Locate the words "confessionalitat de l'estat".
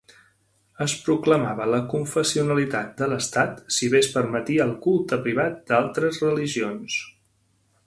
1.91-3.61